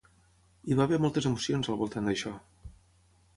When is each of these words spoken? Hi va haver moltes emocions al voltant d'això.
Hi 0.69 0.77
va 0.79 0.87
haver 0.87 0.99
moltes 1.03 1.27
emocions 1.31 1.69
al 1.75 1.79
voltant 1.83 2.09
d'això. 2.11 2.33